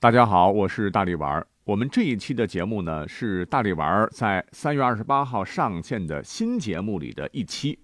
[0.00, 1.44] 大家好，我是大力丸。
[1.64, 7.76] 我们这一期的节目呢，是大力丸在三月二十八号上线的新节目里的一期。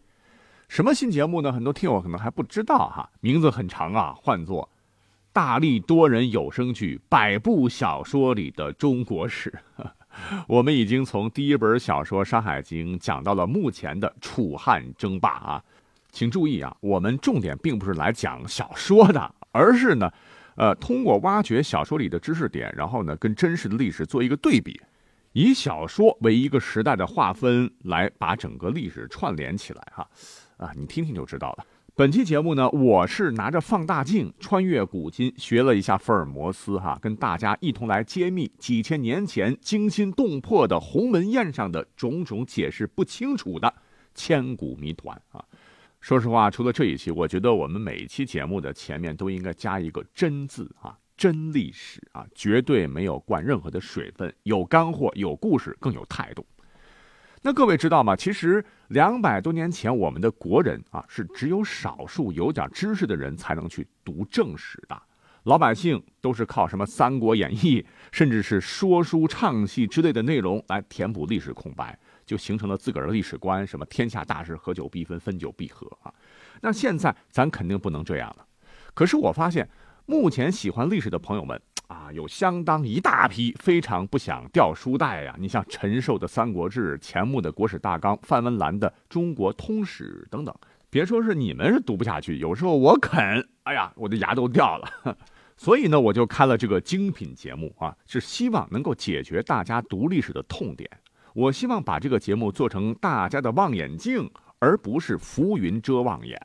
[0.68, 1.52] 什么新节目呢？
[1.52, 4.62] 很多听友可能还不知道哈，名字很长啊，唤作
[5.32, 9.52] 《大力多人有声剧百部小说里的中国史》。
[10.46, 15.64] 我们已经从第一本小说《山海经》讲到了目前的楚汉争霸啊，
[16.12, 20.12] 请注意啊，我们重点并不是来讲小说的，而是呢。
[20.56, 24.80] 呃，通过挖掘小说里的知识点，然后呢，跟真实的历史做一个对比，
[25.32, 30.08] 以小说为一个时代的划分，来把整个历史串联起来哈。
[30.56, 31.66] 啊，你听听就知道了。
[31.96, 43.72] 本期节目呢，我是拿着放大镜穿越古今，学了一下福尔摩斯哈，跟大家一同来揭秘几千年前惊心动魄的鸿门宴上的种种解释不清楚的
[44.12, 45.44] 千古谜团啊。
[46.04, 56.44] 说实话，除了这一期，我觉得我们每一期节目的前面都应该加一个“真”字啊，真历史啊，绝对没有灌任何的水分，有干货，有故事，更有态度。
[57.40, 58.14] 那各位知道吗？
[58.14, 65.02] 其实两百多年前，我们的国人啊，是只有少数有点知识的人才能去读正史的，
[65.44, 67.80] 老百姓都是靠什么《三国演义》，
[68.12, 71.98] 甚至是说书唱戏之类的内容来填补历史空白。
[72.24, 76.12] 就形成了自个儿的历史观，什么天下大事，合久必分，分久必合啊。
[76.60, 78.46] 那现在咱肯定不能这样了。
[78.94, 79.68] 可是我发现，
[80.06, 85.34] 目前喜欢历史的朋友们啊，有相当一大批非常不想掉书袋呀。
[85.38, 90.54] 你像陈寿的《三国志》，钱穆的《国史大纲》，范文澜的《中国通史》等等。
[90.88, 94.88] 别说是你们是读不下去，有时候我啃，哎呀，我的牙都掉了。
[95.56, 100.88] 所以呢，我就开了这个精品节目啊，是希望能够解决大家读历史的痛点。
[101.34, 106.40] 我希望把这个节目做成大家的望远镜，而不是浮云遮望眼。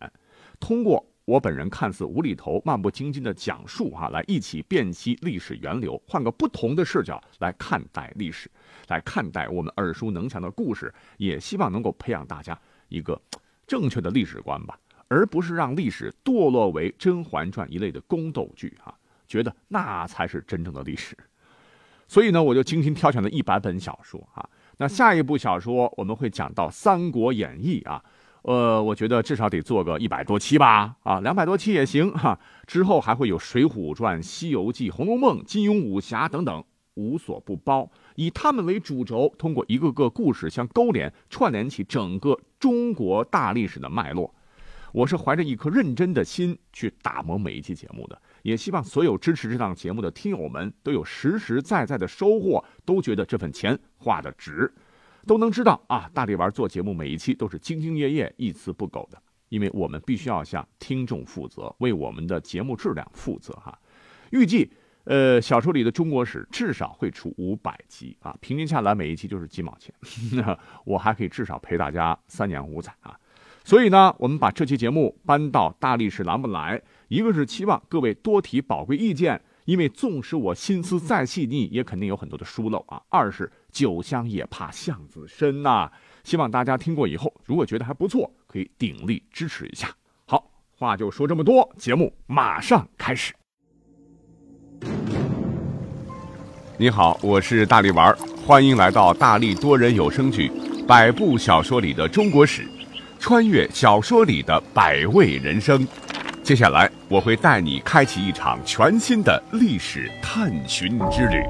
[0.60, 8.50] 通过我本人看似无厘头、漫不经心的讲述，哈，来一起辨析历史源流，换个不同的视角来看待历史，
[8.88, 13.22] 来看待我们耳熟能详的故事，也希望能够培养大家一个
[13.68, 14.76] 正确的历史观吧，
[15.08, 18.98] 而不是让历史堕落为《甄嬛传》一类的宫斗剧，哈，
[19.28, 21.16] 觉得那才是真正的历史。
[22.08, 24.50] 所以呢，我就精心挑选了一百本小说，哈。
[24.82, 28.02] 那下一部小说我们会讲到《三国演义》啊，
[28.44, 32.40] 呃，我觉得至少得做个一百多期吧，啊，两百多期也行哈。
[32.66, 36.64] 之后还会有《水浒传》《西游记》《红楼梦》《金庸武侠》等等，
[36.94, 44.34] 无所不包，以他们为主轴，通过一个个故事相勾连，串联起整个中国大历史的脉络。
[44.92, 48.22] 我是怀着一颗认真的心去打磨每一期节目的。
[48.42, 54.74] 也希望所有支持这档节目的听友们都有实实在在的收获，都觉得这份钱花的值，
[55.28, 63.78] 都能知道啊，大力丸做节目每一期都是兢兢业业、一丝不苟的，因为我们必须要向听众负责，为我们的节目质量负责哈。
[64.32, 64.72] 预计，
[65.04, 69.94] 呃，小说里的中国史至少会出五百集啊，平均下来每一期就是几毛钱，
[70.86, 73.20] 我还可以至少陪大家三年五载啊。
[73.70, 76.82] 所以呢，我们把这期节目搬到大历史栏目来。
[77.08, 83.00] 一个是期望各位多提宝贵意见，因为纵使我心思再细腻，也肯定有很多的疏漏啊。
[83.10, 85.88] 二是酒香也怕巷子深呐，
[86.24, 89.96] 希望大家听过以后，如果觉得还不错，可以鼎力支持一下。
[90.26, 93.36] 好，话就说这么多，节目马上开始。
[96.76, 100.50] 你好，我是大力丸，欢迎来到大力多人有声剧
[100.88, 102.64] 《百部小说里的中国史》，
[103.20, 105.86] 穿越小说里的百味人生。
[106.42, 111.44] 接下来，我会带你开启一场全新的历史探寻之旅。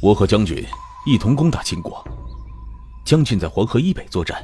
[0.00, 0.64] 我和将军
[1.04, 2.02] 一同攻打秦国，
[3.04, 4.42] 将军在黄河以北作战，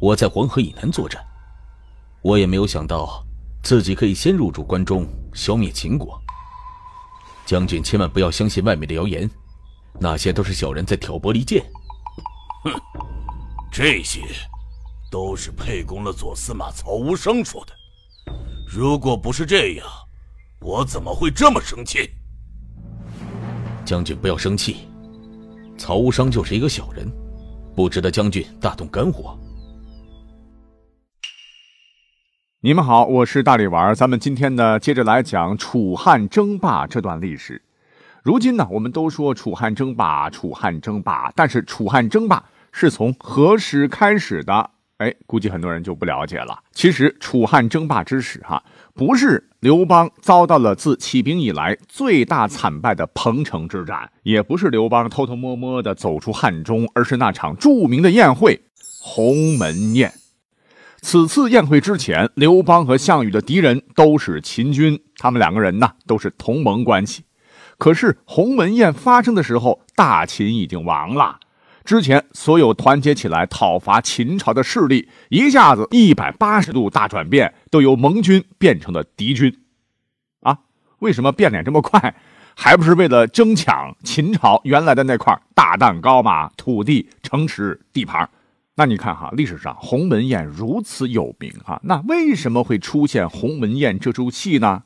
[0.00, 1.22] 我在黄河以南作战。
[2.22, 3.22] 我也没有想到
[3.62, 6.23] 自己可以先入主关中，消灭秦国。
[7.44, 9.28] 将军千万不要相信外面的谣言，
[10.00, 11.62] 那些都是小人在挑拨离间。
[12.64, 12.72] 哼，
[13.70, 14.20] 这些
[15.10, 17.72] 都是沛公的左司马曹无伤说的。
[18.66, 19.86] 如果不是这样，
[20.60, 22.10] 我怎么会这么生气？
[23.84, 24.88] 将军不要生气，
[25.76, 27.06] 曹无伤就是一个小人，
[27.76, 29.38] 不值得将军大动肝火。
[32.64, 37.60] 你们好，我是大力丸，咱们今天呢，接着来讲楚汉争霸这段历史。
[38.22, 42.42] 如今呢，我们都说楚汉争霸，楚汉争霸，但是楚汉争霸。
[42.72, 44.70] 是从何时开始的？
[44.96, 46.58] 哎，估计很多人就不了解了。
[46.72, 48.64] 其实楚汉争霸之始，哈，
[48.94, 58.58] 不是刘邦遭到了自起兵以来最大惨败的彭城之战，也不是刘邦偷偷摸摸的走出汉中，而是那场著名的宴会——
[59.02, 60.10] 鸿门宴。
[61.06, 67.24] 此次宴会之前，刘邦和项羽的敌人都是秦军，他们两个人呢都是同盟关系。
[67.76, 71.40] 可是鸿门宴发生的时候，大秦已经亡了。
[71.84, 79.60] 之前所有团结起来讨伐秦朝的势力，一下子一百八十度大转变，都由盟军变成了敌军。
[80.40, 80.60] 啊，
[81.00, 82.14] 为什么变脸这么快？
[82.56, 86.48] 还不是为了争抢秦朝原来的那块大蛋糕嘛？
[86.56, 88.26] 土地、城池、地盘。
[88.76, 94.82] 那你看哈，历史上鸿门宴如此有名啊，那为什么会出现鸿门宴这出戏呢？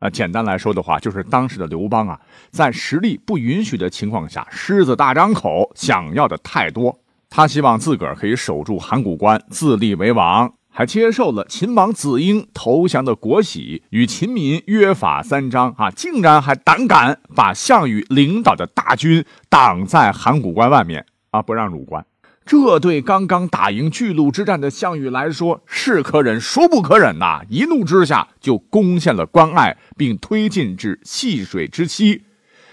[0.00, 2.20] 啊，简单来说的话，就是当时的刘邦啊，
[2.50, 7.00] 在实力不允许的情况下，狮子大张口，想要的太多。
[7.30, 21.06] 他希望自个儿可以守住函谷关，自立为王，还接受了秦王子婴投降的国玺，与秦民约法三章啊，竟然还胆敢把项羽领导的大军挡在函谷关外面。
[21.32, 21.42] 啊！
[21.42, 22.06] 不让入关，
[22.44, 27.40] 这对刚刚打赢巨鹿之战的项羽来说是可忍，孰不可忍呐！
[27.48, 32.22] 一怒之下就攻陷了关隘，并推进至细水之期。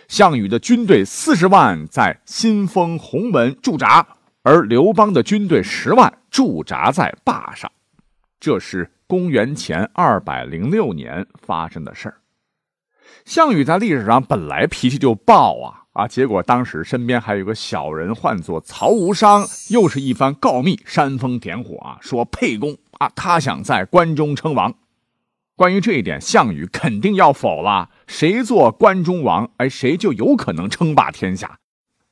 [0.07, 4.05] 项羽的军队四十万在新丰鸿门驻扎，
[4.43, 7.71] 而刘邦的军队十万驻扎在坝上。
[8.39, 12.17] 这是公元前二百零六年发生的事儿。
[13.23, 15.83] 项羽在历史上本来脾气就暴啊。
[15.99, 16.07] 啊！
[16.07, 24.73] 结果当时身边还有个小人，唤作曹无伤，又是一番告密，煽风点火啊，说沛公啊，他想在关中称王。
[25.57, 27.89] 关于这一点，项羽肯定要否了。
[28.07, 31.59] 谁做关中王，哎，谁就有可能称霸天下。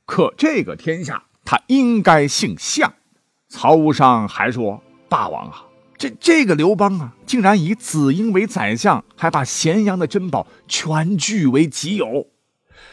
[0.04, 2.92] 可这个天下，他应该姓项。
[3.48, 5.64] 曹无伤还说：“霸王啊，
[5.96, 12.26] 这这个刘邦啊，竟然以子婴为宰相，还把咸阳的珍宝全据为己有。”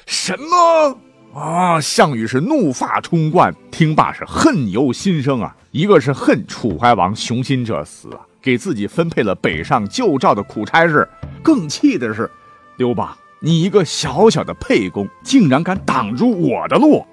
[0.05, 0.99] 什么
[1.33, 1.81] 啊！
[1.81, 5.55] 项羽是怒发冲冠，听罢是恨由心生啊。
[5.71, 11.03] 一个是恨楚怀王雄心者死啊，给自己分配了北上救赵的苦差事；
[11.43, 12.29] 更气的是，
[12.77, 17.05] 刘邦，你一个小小的沛公，竟然敢挡住我的路！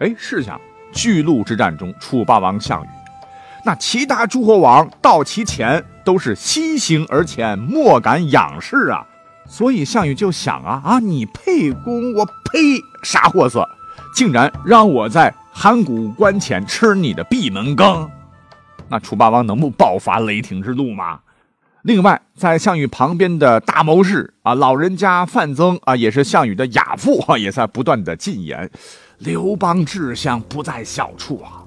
[0.00, 0.60] 哎，试想，
[0.92, 2.88] 巨鹿之战中，楚霸王项羽，
[3.64, 9.06] 那其他诸侯王到其前都是西行而前，莫敢仰视啊。
[9.52, 13.68] 所以项羽就想啊啊，你沛公，我呸，啥货色，
[14.14, 18.10] 竟然让我在函谷关前吃你的闭门羹，
[18.88, 21.20] 那楚霸王能不爆发雷霆之怒吗？
[21.82, 28.70] 另外，在项羽旁边的大谋士啊，老人家范增啊，也是项羽的亚父啊，也在不断的进言，
[29.18, 31.61] 刘邦志向不在小处啊。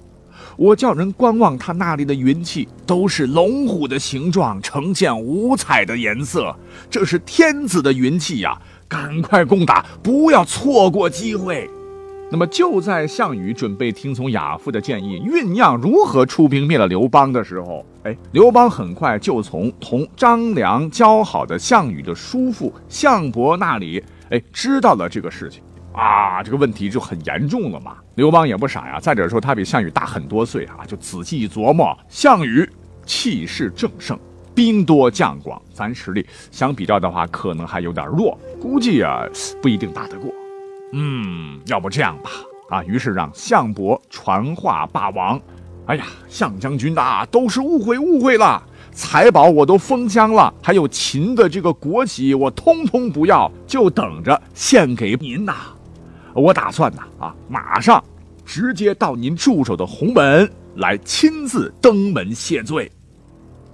[0.57, 6.55] 我叫人观望他那里的云气，都是龙虎的形状，呈现五彩的颜色。
[6.89, 8.57] 这是天子的云气呀！
[8.87, 11.69] 赶快攻打，不要错过机会。
[12.31, 25.61] 那么就在项羽准备听从亚父的建议，酝酿如何出兵灭了刘邦的时候，哎，刘邦很快就从同张良交好的项羽的叔父项伯那里，哎，知道了这个事情。
[25.95, 27.97] 啊，这个问题就很严重了嘛。
[28.15, 32.69] 刘邦也不傻呀，再者说他比项羽大很多岁啊，就仔细一琢磨，项羽
[33.05, 34.19] 气势正盛，
[34.53, 39.23] 兵多将广，咱实力相比较的话，可能还有点弱，估计啊
[39.61, 40.29] 不一定打得过。
[40.91, 42.29] 嗯，要不这样吧，
[42.69, 45.39] 啊，于是让项伯传话霸王。
[45.85, 55.53] 哎呀，项将军呐，都是误会误会了，财宝我都封箱了，还有秦的这个国玺，我通通不要，就等着献给您呐。
[56.35, 58.03] 我打算呢，啊，马上
[58.45, 62.91] 直接到您驻守的鸿门来亲自登门谢罪。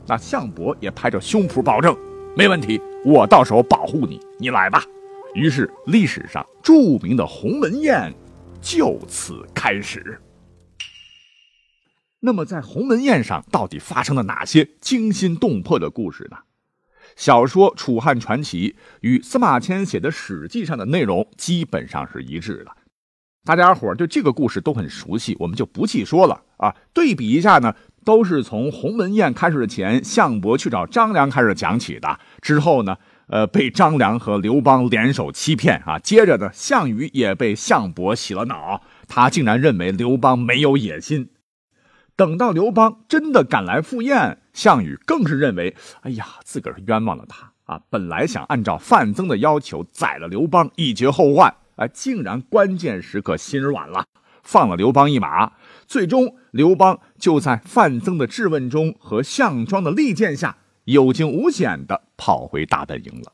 [0.07, 1.97] 那项伯也拍着胸脯保证，
[2.37, 4.83] 没问题，我到时候保护你，你来吧。
[5.33, 8.13] 于是历史上著名的鸿门宴
[8.61, 10.21] 就此开始。
[12.19, 16.37] 那么在鸿门宴上到底发生了哪些惊心动魄的故事呢？
[17.15, 18.69] 小说《楚汉传奇》
[19.01, 22.71] 与司马迁写的《史记》上的内容基本上是一致的，
[23.43, 26.75] 大家伙对这个故事都很熟悉，我们就不细说了啊。
[26.93, 27.75] 对比一下呢，
[28.05, 32.19] 都是从鸿门宴开始的前，项伯去找张良开始讲起的。
[32.41, 35.97] 之后呢，呃，被张良和刘邦联手欺骗啊。
[35.97, 41.30] 接着呢，项羽也被项伯洗了脑，他竟然认为刘邦没有野心。
[42.15, 44.39] 等到刘邦真的赶来赴宴。
[44.53, 47.81] 项羽更是认为，哎呀，自个儿冤枉了他啊！
[47.89, 54.05] 本来想按照范增的要求宰了刘邦，以绝后患，哎，竟然关键时刻心软了，
[54.43, 55.53] 放了刘邦一马。
[55.87, 63.31] 最终，刘邦就在范增的质问中和项庄的利剑下，有惊无险的跑回大本营了。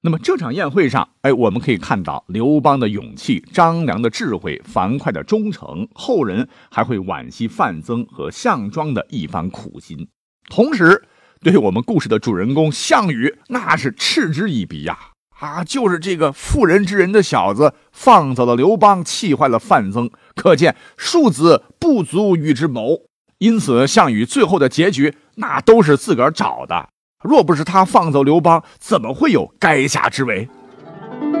[0.00, 10.06] 那么这场宴会上，哎，我们可以看到刘邦的勇气、张良的智慧、樊哙的忠诚，后人还会惋惜范增和项庄的一番苦心。
[10.48, 11.02] 同时，
[11.40, 14.96] 对我们故事的主人公项羽，那是嗤之以鼻呀！
[15.40, 23.02] 啊，就是这个妇人之仁的小子，放走了刘邦，气坏了范增，可见庶子不足与之谋。
[23.38, 26.88] 因此，项羽最后的结局，那都是自个儿找的。
[27.20, 30.48] 若不是他放走刘邦，怎么会有垓下之围？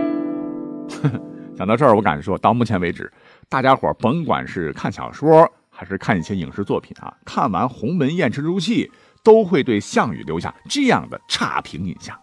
[1.56, 3.12] 讲到这儿，我敢说，到目前为止，
[3.48, 8.90] 大家伙甭管是看小说还是看一些影视作品啊，看完《鸿门宴》这出戏，
[9.22, 12.18] 都会对项羽留下这样的差评印象。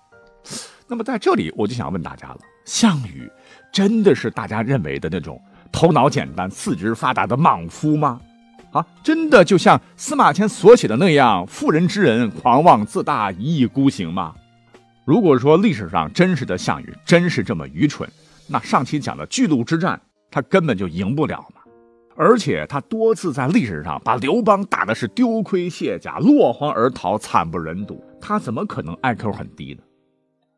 [0.87, 3.29] 那么在这里，我就想问大家了：项羽
[3.71, 8.19] 真的是大家认为的那种头脑简单、四肢发达的莽夫吗？
[8.75, 14.35] 啊，真的就像司马迁所写的那样，妇人之仁、狂妄自大、一意孤行吗？
[15.05, 18.09] 如果说历史上真实的项羽真是这么愚蠢，
[18.49, 21.61] 那上期讲的巨鹿之战，他根本就赢不了嘛。
[22.17, 29.83] 而且他多次在历史上把刘邦打的是丢盔卸甲、落荒而逃、惨不忍睹，他怎么可能 IQ 很低呢？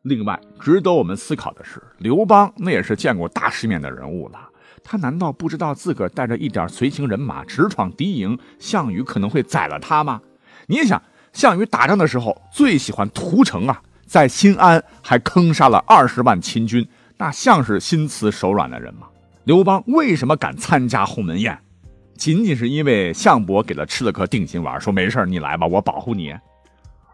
[0.01, 4.39] 另外，值得我们思考的是，刘邦那也是见过大世面的人物了。
[4.89, 10.21] 他难道不知道自个儿带着一点随行人马直闯敌营，项羽可能会宰了他吗？
[10.67, 11.01] 你想，
[11.33, 19.07] 项羽打仗的时候最喜欢屠城啊，在新安还坑杀了二十万秦军，那像是心慈手软的人吗？
[19.43, 21.59] 刘邦为什么敢参加鸿门宴？
[22.15, 26.33] 仅仅是因为项伯给他吃了颗定心丸，说没事你来吧，我保护你。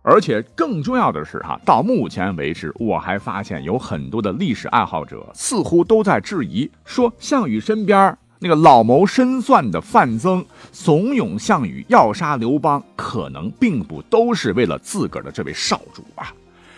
[0.06, 16.34] 而且更重要的是，哈，到目前为止，我还发现有很多的历史爱好者似乎都在质疑，说项羽身边那个老谋深算的范增怂恿项羽要杀刘邦，可能并不都是为了自个儿的这位少主啊。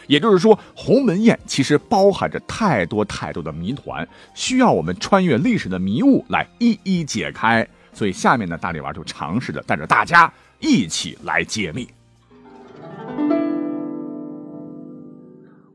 [0.06, 7.68] 也就是说，鸿门宴其实包含着太多太多的谜团，需要我们穿越历史的迷雾来一一解开。
[7.92, 11.88] 所以，下面呢，大力丸就尝试着带着大家一起来解密。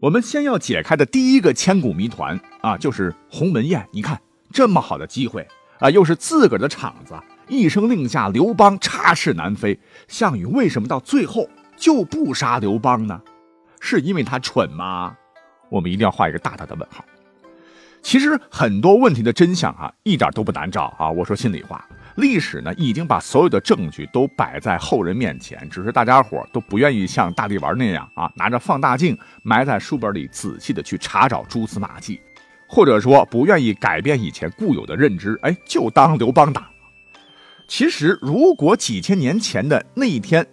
[0.01, 3.87] 我们先要解开的第一个千古谜团啊，就是鸿门宴。
[3.93, 4.19] 你看
[4.51, 5.47] 这么好的机会
[5.79, 7.15] 啊，又是自个儿的场子，
[7.49, 9.79] 一声令下，刘邦插翅难飞。
[10.09, 13.21] 项羽为什么到最后就不杀刘邦呢？
[13.79, 15.15] 是因为他蠢吗？
[15.69, 17.05] 我们一定要画一个大大的问号。
[18.01, 21.11] 其实很多问题的真相啊，一点都不难找啊。
[21.11, 21.87] 我说心里话。
[22.21, 32.21] 历史呢，已经把所有的证据都摆在后人面前，只是大家伙都不愿意像大力丸那样啊，拿着放大镜埋在书本里仔细的去查找蛛丝马迹，
[32.69, 36.69] 或者说不愿意改变以前固有的认知，哎，就当刘邦打。
[37.67, 40.47] 其实，如果几千年前的那一天，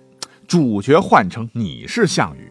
[0.47, 2.49] 主角换成你是项羽，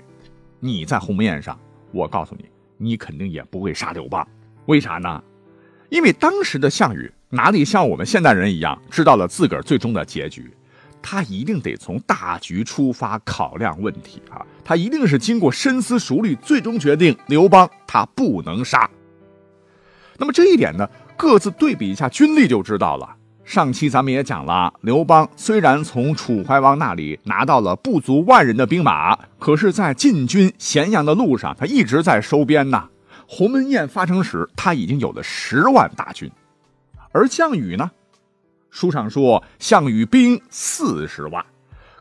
[0.60, 1.58] 你在鸿门宴上，
[1.90, 2.44] 我告诉你，
[2.76, 4.26] 你肯定也不会杀刘邦。
[4.66, 5.24] 为啥呢？
[5.88, 7.10] 因为当时的项羽。
[7.36, 10.50] 哪里像我们现代人一样知道了自个儿最终的结局？
[11.02, 14.44] 他一定得从大局出发考量问题啊！
[14.64, 18.90] 他一定是经过深思熟虑，最终决定刘邦他不能杀。
[20.16, 23.14] 那么这一点呢，各自对比一下军力就知道了。
[23.44, 32.88] 上期咱们也讲了，刘邦虽然从楚怀王那里拿到了不足万人的兵马，可是，在进军咸阳的路上，他一直在收编呐。
[33.28, 36.28] 鸿门宴发生时，他已经有了十万大军。
[37.12, 37.90] 而项羽呢？
[38.70, 41.44] 书上说项羽兵四十万，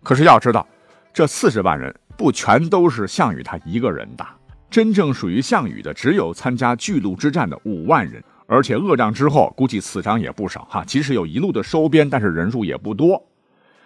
[0.03, 0.67] 可是要知道，
[1.13, 4.25] 这四十万人不全都是项羽他一个人的。
[4.69, 10.83] 真正属于项羽的，只有参加巨鹿之战的五万人，而且恶战之后，估计死伤也不少哈。
[10.83, 13.23] 即使有一路的收编，但是人数也不多。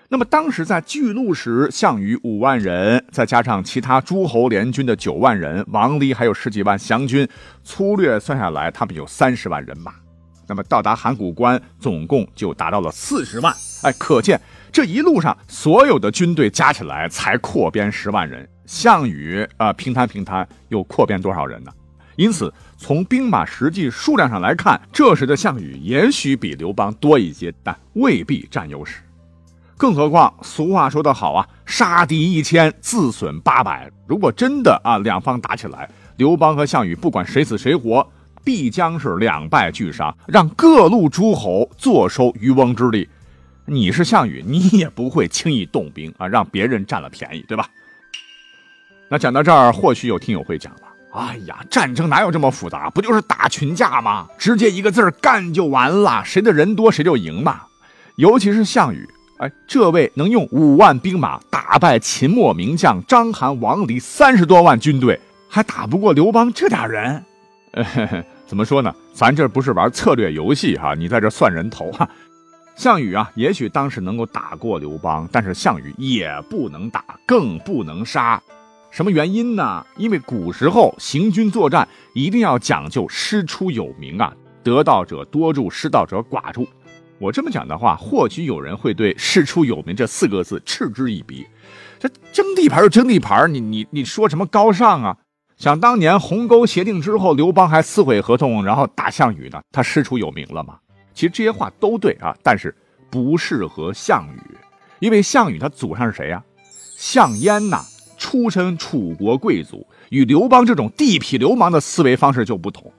[0.08, 7.28] 那么当时在巨鹿时，项羽五万人，再加上其他诸侯联军的九万人，王离还有十几万降军，
[7.64, 9.94] 粗略算下来，他们有三十万人马。
[10.50, 13.54] 那么到达函谷关，总共就达到了四十万。
[13.84, 14.42] 哎，可见
[14.72, 18.50] 这一路上所有的军队加起来才扩编十万人。
[18.66, 21.72] 项羽啊，平摊平摊又扩编多少人呢？
[22.16, 29.02] 因此，从兵马实际数量上来看，这时的项羽也许比刘邦多一些，但未必占优势。
[29.78, 33.90] 更何况，俗话说得好啊，杀敌一千，自损八百。
[34.08, 35.88] 如果真的啊，两方打起来，
[36.18, 38.06] 刘邦和项羽不管谁死谁活。
[38.44, 43.08] 必将是两败俱伤，让各路诸侯坐收渔翁之利。
[43.66, 47.68] 你是项羽，你也不会轻易动兵啊，让别人占了便宜，对吧？
[49.10, 50.82] 那讲到这儿，或许有听友会讲了
[51.14, 52.90] ：“哎呀，战争哪有这么复杂？
[52.90, 54.28] 不就是打群架吗？
[54.38, 57.62] 直接一个字干就完了，谁的人多谁就赢嘛。
[58.16, 65.20] 尤其是项羽，哎，这位能用五万兵马打败秦末名将章邯、王离三十多万军队。”
[65.52, 67.26] 还打不过刘邦这点人。
[67.72, 68.94] 呃， 怎么说呢？
[69.14, 72.10] 咱这不是玩策略游戏哈，你在这算人头哈。
[72.76, 78.42] 项羽啊，也许当时能够打过刘邦，但是项羽也不能打，更不能杀。
[78.90, 79.86] 什么原因呢？
[79.98, 84.34] 因为古时候行军作战一定要讲究师出有名啊，
[84.64, 86.68] 得道者多助，失道者寡助。
[87.20, 91.46] 我这么讲的话，或许有人会对“师出有名”这四个字嗤之以鼻。
[92.00, 95.18] 这争地盘就争地盘，你你你说什么高尚啊？
[95.60, 100.80] 想当年鸿沟协定之后，刘邦还撕毁合同，然后打项羽呢，他师出有名了吗？
[101.14, 102.74] 其实这些话都对啊，但是
[103.10, 104.58] 不适合项羽，
[105.00, 106.42] 因为项羽他祖上是谁呀？
[106.96, 107.84] 项燕呐，
[108.18, 112.90] 出身楚国贵族，与刘邦这种地痞流氓的思维方式就不同，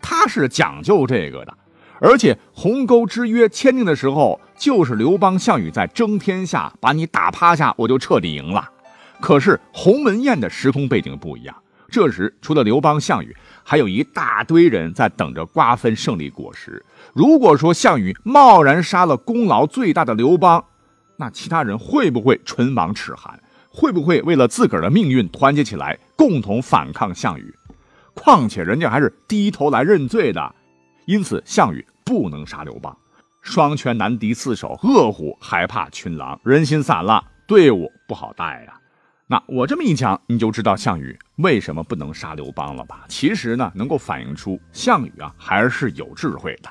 [0.00, 1.56] 他是讲究这个的。
[2.00, 8.68] 而且鸿沟之约签订的时候，就是刘邦、项羽在争天下，把你打趴下，我就彻底赢了。
[9.20, 11.54] 可是鸿门宴的时空背景不一样，
[11.92, 16.84] 这时除了刘邦、项羽，还有一大堆人在等着瓜分胜利果实。
[17.12, 20.64] 如果说项羽贸然杀了功劳最大的刘邦，
[21.18, 23.38] 那其他人会不会唇亡齿寒？
[23.68, 27.54] 会不会为了自个儿的命运团结起来，共同反抗项羽？
[28.14, 30.54] 况且人家还是低头来认罪的，
[31.06, 31.86] 因此项羽。
[32.04, 32.94] 不能杀刘邦，
[33.42, 38.74] 双拳难敌四手，饿虎还怕群狼，人心散了，队伍不好带呀。
[39.32, 43.06] 那我这么一讲，你就知道项羽为什么不能杀刘邦了吧？
[43.08, 46.68] 其实呢，能够反映出项羽啊还是有智慧的。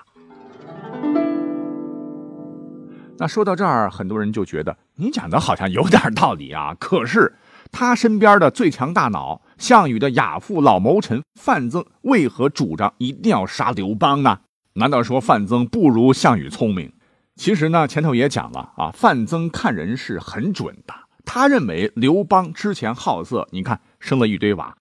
[3.18, 6.76] 那说到这儿，很多人就觉得你讲的好像有点道理啊。
[6.80, 7.34] 可是
[7.72, 14.42] 他身边的最强大脑项羽的亚父老谋臣范增，为何主张一定要杀刘邦呢？
[14.74, 16.94] 难道说范增不如项羽聪明？
[17.36, 20.94] 其实呢，前头也讲了啊，范增看人是很准的。
[21.26, 24.76] 他认为刘邦之前好色，你看生了一堆娃，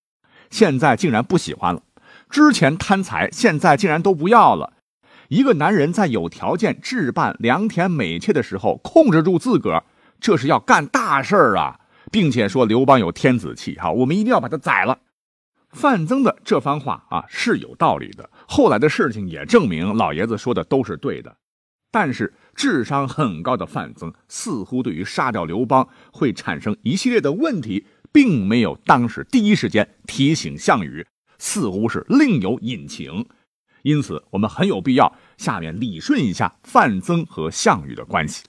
[0.50, 1.82] 现在竟然不喜欢了；
[2.28, 4.75] 之前贪财，现在竟然都不要了。
[5.28, 9.85] 一个男人在有条件置办良田美妾的时候，控制住自个儿，
[10.18, 11.78] 这是要干大事儿啊！
[12.11, 14.99] 并且说刘邦有天子气，哈，我们一定要把他宰了。
[15.71, 21.36] 范增的这番话啊是有道理的，后来的事情也证明老爷子说的都是对的。
[21.93, 31.06] 但是智商很高的范增似乎对于杀掉刘邦会产生一系列的问题，并没有当时第一时间提醒项羽，
[31.39, 33.26] 似乎是另有隐情。
[33.82, 38.45] 因此，我们很有必要下面理顺一下范增和项羽的关系。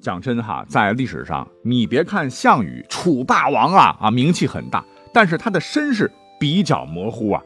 [0.00, 7.42] 讲真哈，在历史上，你别看项羽楚霸王啊啊名气很大，但是他的身世比较模糊啊。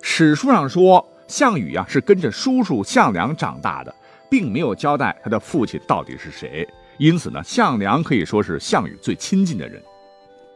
[0.00, 3.94] 史书上说项羽啊是跟着叔叔项梁长大的，
[4.30, 6.68] 并没有交代他的父亲到底是谁。
[6.98, 9.82] 因此呢，项梁可以说是项羽最亲近的人。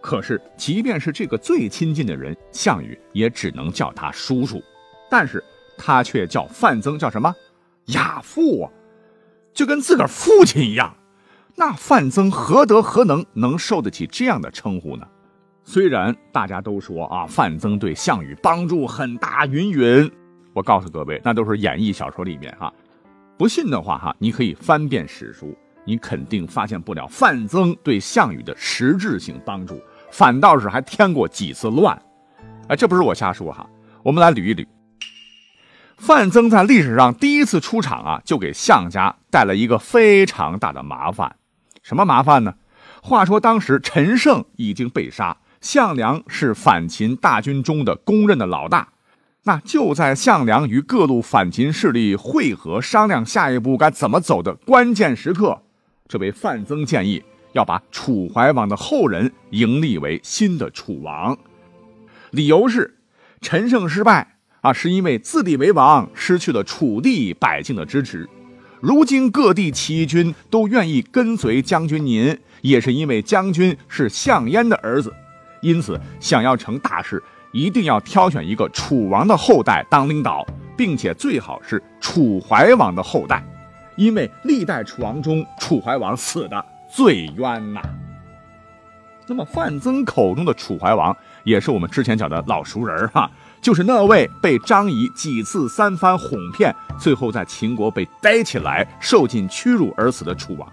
[0.03, 4.62] 可是，即便是这个最亲近的人，项羽也只能叫他叔叔，
[5.11, 5.43] 但是
[5.79, 7.35] 他却叫范增叫什么
[7.87, 8.71] 亚父啊，
[9.55, 10.95] 就跟自个儿父亲一样。
[11.55, 15.09] 那范增何德何能，能受得起这样的称呼呢？
[15.65, 20.12] 虽然大家都说啊，范增对项羽帮助很大，云云。
[20.57, 22.73] 我告诉各位，那都是演义小说里面哈。
[23.37, 29.79] 不信的话哈，你可以翻遍史书，你肯定发现不了范增对项羽的实质性帮助，
[30.11, 32.01] 反倒是还添过几次乱。
[32.69, 33.69] 哎，这不是我瞎说哈，
[34.03, 34.66] 我们来捋一捋。
[35.99, 41.37] 范增在历史上第一次出场啊，就给项家带来一个非常大的麻烦。
[41.83, 42.55] 什么麻烦呢？
[43.03, 48.88] 话说当时陈胜已经被杀，项梁是反秦大军中的公认的老大。
[49.46, 55.62] 那就在项梁与各路反秦势力会合，商量下一步该怎么走的关键时刻，
[56.09, 61.38] 这位范增建议要把楚怀王的后人迎立为新的楚王。
[62.32, 62.96] 理由是
[63.40, 68.28] 陈胜失败啊，是因为自立为王，失去了楚地百姓的支持。
[68.80, 75.14] 如今各地起义军都愿意跟随将军您，也是因为将军是项燕的儿子，
[75.62, 77.22] 因此想要成大事，
[77.57, 83.42] 一定要挑选一个楚王的后代当领导，并且最好是楚怀王的后代，
[83.97, 87.81] 因为历代楚王中，楚怀王死的最冤呐。
[89.27, 93.31] 那么范增口中的楚怀王，也是我们之前讲的老熟人哈。
[93.62, 100.71] 就是那位被张仪几次三番哄骗，最后在秦国被逮起来，受尽屈辱而死的楚王。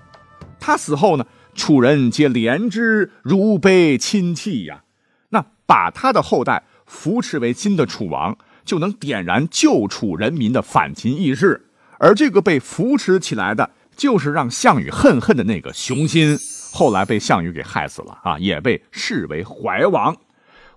[0.59, 4.83] 他死后呢，楚人皆怜之如悲亲戚呀。
[5.29, 11.67] 那把他的后代扶持为新的楚王，就能点燃旧楚人民的反秦意识。
[11.99, 16.37] 而这个被扶持起来的就是让项羽恨恨的那个熊心，
[16.73, 20.17] 后来被项羽给害死了啊，也被视为怀王。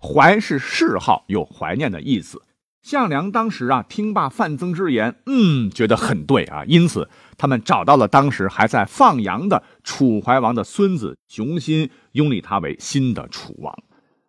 [0.01, 2.42] 怀是谥号，有怀念的意思。
[2.83, 13.77] 项梁当时啊，听罢范增之言，嗯，觉得很对啊，因此他们找到了当时还在放羊的楚怀王的孙子熊心，拥立他为新的楚王。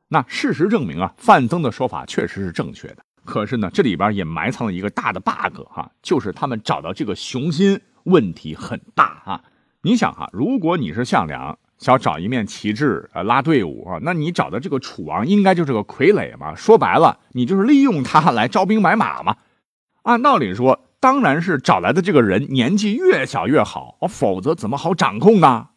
[0.10, 2.98] 那事实证明啊，范增的说法确实是正确的。
[3.26, 9.42] 可是呢，这里边也埋藏了一个大的 bug 哈，就是他们找到这个熊心问题很大啊。
[9.82, 11.58] 你想哈，如果你是项梁。
[11.78, 16.56] 想找一面旗帜，呃，拉队伍啊，那你找的这个楚王应该就是个傀儡嘛？
[16.56, 19.36] 说白了，你就是利用他来招兵买马嘛。
[20.02, 25.68] 按道理说，当然是找来的这个人年纪越小越好，否则怎么好掌控呢？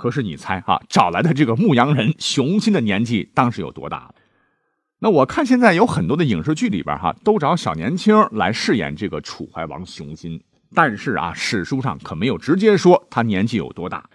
[0.00, 4.14] 可是你猜哈，找来的这个牧羊人熊心的年纪当时有多大？
[5.00, 10.42] 那我看现在有很多的影视剧里边哈，都找小年轻来饰演这个楚怀王熊心，
[10.74, 14.08] 但是啊，史书上可没有直接说他年纪有多大。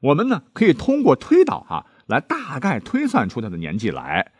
[0.00, 4.32] 我们呢可以通过推导哈，来大概推算出他的年纪来。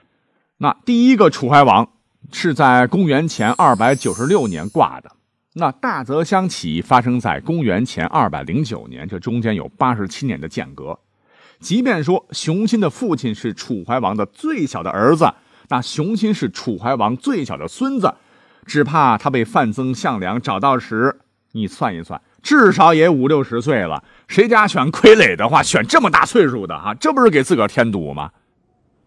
[0.58, 1.88] 那第一个楚怀王
[2.32, 5.10] 是在公元前二百九十六年挂的。
[5.54, 10.98] 那大泽乡起义发生在公元前二百零九年，这中间有八十七年的间隔。
[11.60, 15.30] 即便说熊心的父亲是楚怀王的最小的儿子，
[15.68, 18.14] 那熊心是楚怀王最小的孙子，
[18.64, 21.20] 只怕他被范增、项梁找到时，
[21.52, 22.20] 你算一算。
[22.42, 28.30] 至少也五六十岁了，谁家选傀儡的话，选这么大岁数的哈，这不是给自个儿添堵吗？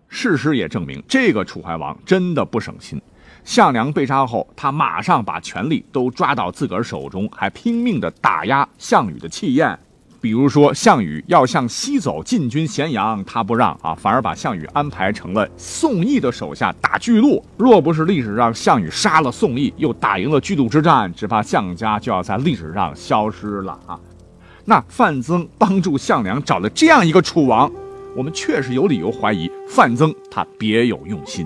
[0.08, 3.02] 事实也证明，这个楚怀王真的不省心。
[3.46, 9.78] 项梁被杀后，他马上把权力都抓到自个儿手中，还拼命的打压项羽的气焰。
[10.20, 17.46] 比如说，项羽要向西走进军咸阳，他不让啊，反而把项羽安排成了宋义的手下打巨鹿。
[17.56, 24.00] 若不是历史上项羽杀了宋义，又打赢了巨鹿之战，只怕项家就要在历史上消失了啊！
[24.66, 27.72] 那范增帮助项梁找了这样一个楚王，
[28.18, 31.46] 我们确实有理由怀疑范增他别有用心。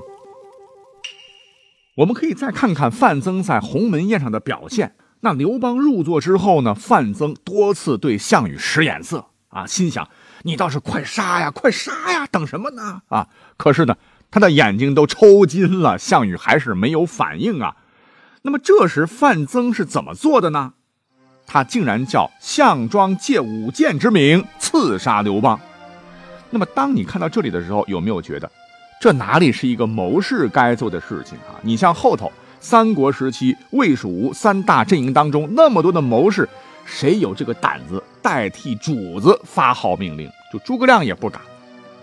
[2.00, 4.96] 我们可以再看看范增在鸿门宴上的表现。
[5.22, 6.74] 那刘邦入座之后呢？
[6.74, 10.08] 范增多次对项羽使眼色啊，心想
[10.44, 13.02] 你倒是快杀呀，快杀呀，等什么呢？
[13.10, 13.28] 啊！
[13.58, 13.98] 可是呢，
[14.32, 17.76] 他的眼睛都抽筋了，项羽还是没有反应啊。
[18.44, 20.76] 那么这时范增是怎么做的呢？
[21.46, 25.60] 他竟然叫项庄借舞剑之名刺杀刘邦。
[26.50, 28.50] 那么当你看到这里的时候，有没有觉得
[29.00, 31.56] 这哪里是一个谋士该做的事情啊？
[31.62, 32.30] 你像后头。
[32.62, 36.48] 三国时期，魏、蜀、吴三大阵营当中，那么多的谋士，
[36.84, 40.30] 谁有这个胆子代替主子发号命令？
[40.52, 41.42] 就诸葛亮也不敢。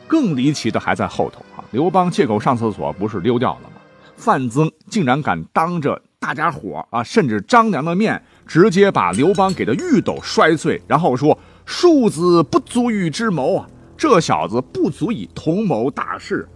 [0.07, 1.61] 更离奇的还在后头啊！
[1.73, 3.77] 刘邦借口上厕所，不是溜掉了吗？
[4.17, 16.49] 范增竟然敢当着大家伙啊，甚至张良的面，直接把刘邦给的玉斗摔碎，然后说：“庶子不足与之谋啊，这小子不足以同谋大事。”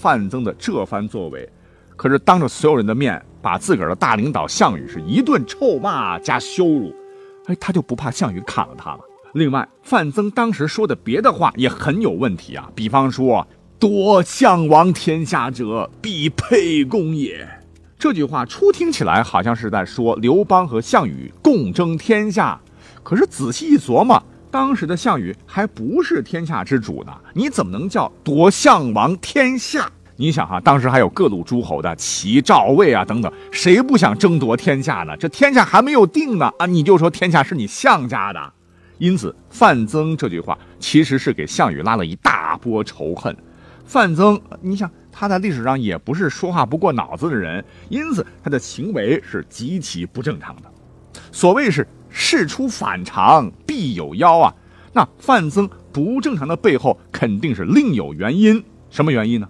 [0.00, 1.46] 范增的这番作为。
[1.94, 6.94] 可是当着所有人的面，把自个儿的大领导项羽是一顿臭骂加羞辱，
[7.44, 9.00] 哎，他就不怕项羽砍了他吗？
[9.34, 13.46] 另外，范增当时说的别的话也很有问题啊，比方说
[13.78, 17.46] “夺项王天下者，必沛公也”，
[17.98, 22.58] 这句话初听起来好像是在说刘邦和项羽共争天下，
[23.02, 29.90] 可是仔细一琢磨，当时的项羽还不是天下之主呢，你怎么能叫夺项王天下？
[30.16, 35.16] 你想哈，当时还有各路诸侯的齐、赵、魏啊等等，谁不想争夺天下呢？
[35.16, 38.52] 这天下还没有定呢啊，你就说天下是你项家的。
[38.98, 43.34] 因此，范增这句话其实是给项羽拉了一大波仇恨。
[43.86, 50.62] 范增，你想他在历史上也不是说话不过脑子的人，因此他的行为是极其不正常的。
[51.32, 54.54] 所谓是事出反常必有妖啊，
[54.92, 58.62] 那范增不正常的背后肯定是另有原因。
[58.90, 59.48] 什么原因呢？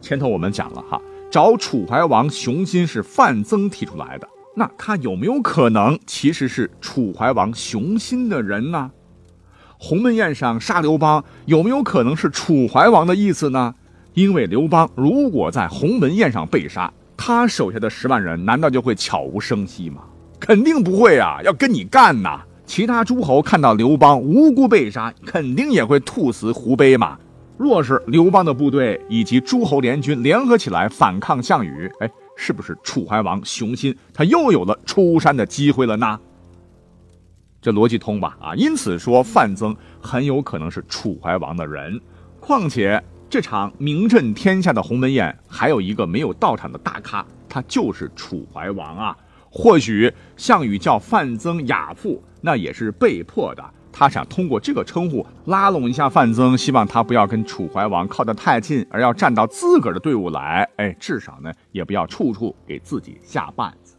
[0.00, 8.90] 前头我们讲了哈，找楚怀王雄心是范增提出来的，那他有没有可能其实是楚怀王雄心的人呢？
[9.78, 13.74] 鸿门宴上杀刘邦有没有可能是楚怀王的意思呢？
[14.14, 20.02] 因为刘邦如果在鸿门宴上被杀，他手下的十万人难道就会悄无声息吗？
[20.38, 22.40] 肯定不会啊，要跟你干呐！
[22.66, 27.18] 其他诸侯看到刘邦无辜被杀，肯定也会兔死狐悲嘛。
[27.56, 36.20] 若是刘邦的部队以及诸侯联军联合起来反抗项羽，哎，是不是楚怀王雄心他又有了出山的机会了呢？
[37.62, 38.36] 这逻辑通吧？
[38.40, 41.98] 啊，因此说范增很有可能是楚怀王的人。
[42.40, 49.16] 况且这场名震天下的鸿门宴还有一个没有到场的大咖，他就是楚怀王啊。
[49.56, 52.22] 或许项羽叫范增亚父。
[52.42, 53.64] 那也是被迫的。
[53.90, 60.68] 他想通过这个称呼拉拢一下范增，希望他不要跟楚怀王靠得太近，而要站到自个儿的队伍来。
[60.76, 63.96] 哎，至少呢，也不要处处给自己下绊子。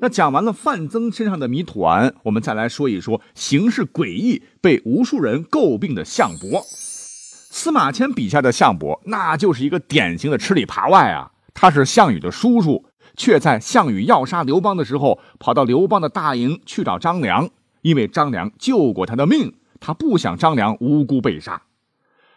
[0.00, 6.62] 那讲完了范增身上的谜团，我们再来说一说行事诡异、被无数人诟病的项伯。
[6.64, 11.32] 司马迁笔下的项伯，那就是一个典型的吃里扒外啊！
[11.58, 12.84] 他是项羽的叔叔。
[13.16, 17.50] 却在项羽要杀刘邦的时候，跑到刘邦的大营去找张良，
[17.82, 21.62] 因为张良救过他的命，他不想张良无辜被杀。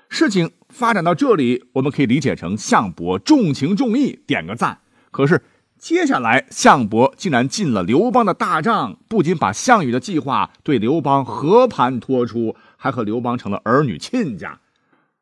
[0.10, 4.80] 事情发展到这里，我们可以理解成项伯重情重义，点个赞。
[5.12, 5.44] 可是
[5.78, 14.60] 接下来，项伯竟然进了刘邦的大帐，不仅把项羽的计划对刘邦和盘托出，还和刘邦成了儿女亲家。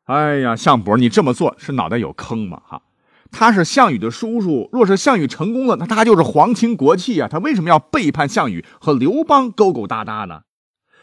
[0.04, 2.62] 哎呀，项伯，你这么做是脑袋有坑吗？
[2.66, 2.80] 哈！
[3.30, 7.28] 他是项羽的叔叔，若是项羽成功了，那他就是皇亲国戚啊！
[7.28, 10.42] 他为什么要背叛项羽，和刘邦勾勾搭搭呢？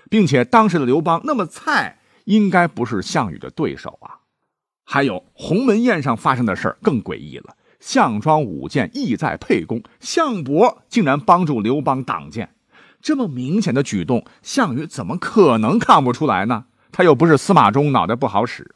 [0.09, 4.19] 并且当时的刘邦那么菜，应该不是项羽的对手啊！
[4.83, 12.55] 还有鸿门宴上发生的事更诡异了：项庄舞剑，意在沛公，项伯竟然帮助刘邦挡箭，
[13.01, 16.65] 这么明显的举动，项羽怎么可能看不出来呢？
[16.91, 18.73] 他又不是司马衷，脑袋不好使。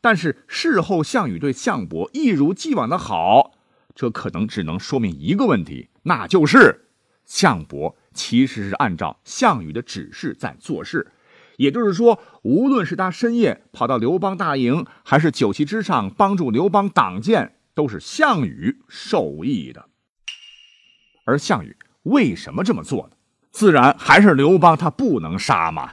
[0.00, 3.52] 但是事后，项羽对项伯一如既往的好，
[3.94, 6.88] 这可能只能说明一个问题，那就是
[7.24, 11.12] 项伯其实是按照项羽的指示在做事。
[11.56, 19.86] 也就是说，无论是他深夜跑到刘邦大营，还是酒席之上帮助刘邦挡箭，都是项羽授意的。
[21.24, 23.16] 而项羽为什么这么做呢？
[23.50, 25.92] 自然还是刘邦他不能杀嘛。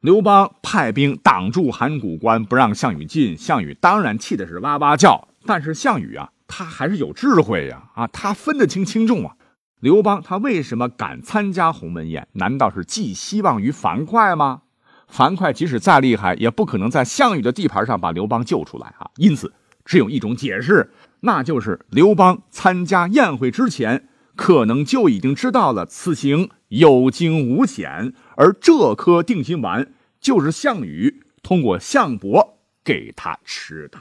[0.00, 3.36] 刘邦派兵挡住函谷关，不让项羽进。
[3.36, 5.26] 项羽当然气的是哇哇叫。
[5.44, 7.90] 但是项羽啊，他还是有智慧呀！
[7.94, 9.34] 啊，他分得清轻重啊。
[9.80, 12.28] 刘邦他为什么敢参加鸿门宴？
[12.34, 14.62] 难道是寄希望于樊哙吗？
[15.08, 19.10] 樊哙即使再厉害，也不可能在项羽的地盘上把刘邦救出来啊！
[19.16, 19.52] 因此，
[19.84, 28.12] 只有一种解释，那就是刘邦参加宴会之前，可能就已经知道了此行有惊无险。
[28.36, 33.98] 而这颗定心丸就是项羽通过项伯给他吃的。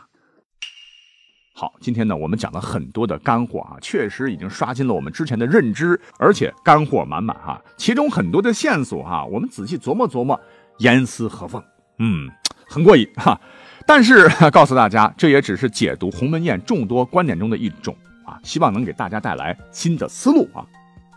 [1.54, 7.60] 好，今天呢，我们讲了很多的干货啊，确实已经刷新了我们之前的认知，而且干货满满哈。
[7.78, 10.40] 其中很多的线索哈，我们仔细琢磨琢磨，
[10.78, 11.64] 严丝合缝，
[11.98, 12.30] 嗯，
[12.68, 13.42] 很过瘾哈。
[13.88, 20.64] 但是 告诉大家，这也只是解读鸿门宴众多观点中的一种啊，希望能给大家带来新的思路啊。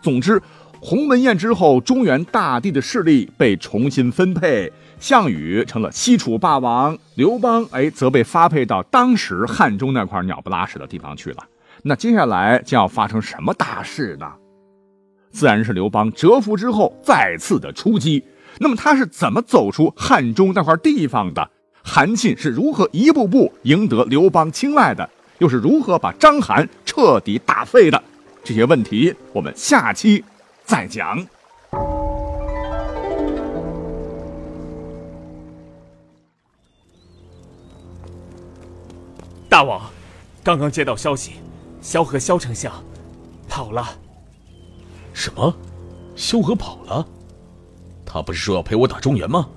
[0.01, 0.41] 总之。
[0.83, 11.45] 鸿门宴之后，中原大地的势力被重新分配，项羽成了西楚霸王，刘邦哎则被发配到当时汉中那块鸟不拉屎的地方去了。
[11.83, 14.25] 那接下来将要发生什么大事呢？
[15.29, 18.23] 自然是刘邦蛰伏之后再次的出击。
[18.57, 21.47] 那么他是怎么走出汉中那块地方的？
[21.83, 25.07] 韩信是如何一步步赢得刘邦青睐的？
[25.37, 28.01] 又是如何把章邯彻底打废的？
[28.43, 30.23] 这些问题，我们下期。
[30.71, 31.21] 再讲，
[39.49, 39.91] 大王，
[40.41, 41.33] 刚刚接到消息，
[41.81, 42.71] 萧何萧丞相
[43.49, 43.85] 跑了。
[45.11, 45.53] 什么？
[46.15, 47.05] 萧何跑了？
[48.05, 49.49] 他不是说要陪我打中原吗？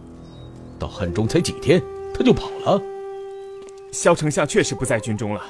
[0.81, 1.81] 到汉中才几天，
[2.12, 2.83] 他就跑了？
[3.92, 5.40] 萧丞相确实不在军中了。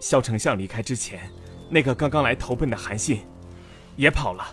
[0.00, 1.30] 萧丞相离开之前，
[1.70, 3.22] 那个刚刚来投奔的韩信
[3.96, 4.44] 也跑了。